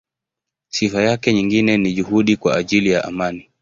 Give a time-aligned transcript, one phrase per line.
[0.67, 3.49] Sifa yake nyingine ni juhudi kwa ajili ya amani.